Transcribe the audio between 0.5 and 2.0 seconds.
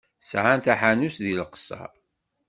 taḥanut deg Leqṣeṛ?